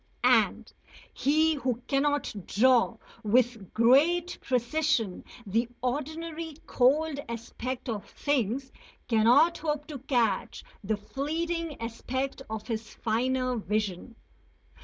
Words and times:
And 0.23 0.73
he 1.13 1.53
who 1.53 1.83
cannot 1.85 2.33
draw 2.47 2.97
with 3.21 3.71
great 3.71 4.39
precision 4.41 5.23
the 5.45 5.69
ordinary 5.79 6.55
cold 6.65 7.19
aspect 7.29 7.87
of 7.87 8.09
things 8.09 8.71
cannot 9.07 9.59
hope 9.59 9.85
to 9.89 9.99
catch 9.99 10.63
the 10.83 10.97
fleeting 10.97 11.79
aspect 11.79 12.41
of 12.49 12.65
his 12.67 12.95
finer 12.95 13.57
vision. 13.57 14.15